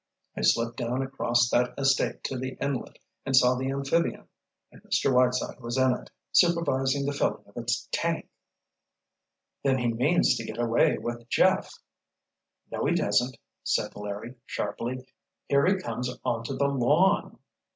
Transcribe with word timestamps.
"I 0.35 0.41
slipped 0.41 0.77
down 0.77 1.03
across 1.03 1.47
that 1.51 1.75
estate 1.77 2.23
to 2.23 2.35
the 2.35 2.57
inlet 2.59 2.97
and 3.23 3.35
saw 3.35 3.53
the 3.53 3.69
amphibian. 3.71 4.27
And 4.71 4.81
Mr. 4.81 5.13
Whiteside 5.13 5.59
was 5.59 5.77
in 5.77 5.93
it, 5.93 6.09
supervising 6.31 7.05
the 7.05 7.13
filling 7.13 7.45
of 7.45 7.55
its 7.55 7.87
tank!" 7.91 8.27
"Then 9.63 9.77
he 9.77 9.93
means 9.93 10.35
to 10.37 10.43
get 10.43 10.57
away 10.57 10.97
with 10.97 11.29
Jeff——" 11.29 11.71
"No 12.71 12.83
he 12.87 12.95
doesn't!" 12.95 13.37
said 13.63 13.95
Larry, 13.95 14.33
sharply. 14.47 15.05
"Here 15.47 15.67
he 15.67 15.75
comes 15.79 16.09
onto 16.25 16.57
the 16.57 16.67
lawn!" 16.67 17.37